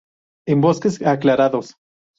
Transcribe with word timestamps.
En 0.47 0.59
bosques 0.61 0.99
aclarados. 1.05 1.75